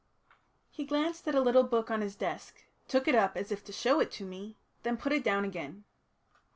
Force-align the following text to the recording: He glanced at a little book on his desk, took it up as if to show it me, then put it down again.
He 0.71 0.83
glanced 0.83 1.27
at 1.27 1.35
a 1.35 1.41
little 1.41 1.61
book 1.61 1.91
on 1.91 2.01
his 2.01 2.15
desk, 2.15 2.63
took 2.87 3.07
it 3.07 3.13
up 3.13 3.37
as 3.37 3.51
if 3.51 3.63
to 3.65 3.71
show 3.71 3.99
it 3.99 4.19
me, 4.19 4.57
then 4.81 4.97
put 4.97 5.13
it 5.13 5.23
down 5.23 5.45
again. 5.45 5.83